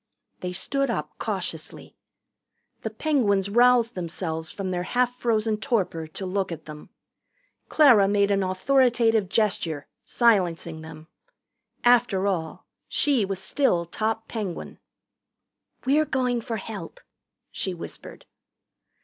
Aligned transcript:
They 0.39 0.51
stood 0.51 0.89
up 0.89 1.11
cautiously. 1.19 1.95
The 2.81 2.89
Penguins 2.89 3.51
roused 3.51 3.93
themselves 3.93 4.51
from 4.51 4.71
their 4.71 4.81
half 4.81 5.13
frozen 5.13 5.57
torpor 5.59 6.07
to 6.07 6.25
look 6.25 6.51
at 6.51 6.65
them. 6.65 6.89
Clara 7.69 8.07
made 8.07 8.31
an 8.31 8.41
authoritative 8.41 9.29
gesture, 9.29 9.85
silencing 10.03 10.81
them. 10.81 11.07
After 11.83 12.25
all, 12.25 12.65
she 12.87 13.25
was 13.25 13.37
still 13.37 13.85
top 13.85 14.27
Penguin. 14.27 14.79
"We're 15.85 16.05
going 16.05 16.41
for 16.41 16.57
help," 16.57 16.99
she 17.51 17.75
whispered. 17.75 18.25